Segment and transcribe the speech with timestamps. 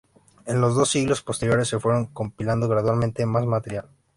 [0.47, 3.87] En los dos siglos posteriores se fueron compilando gradualmente más material.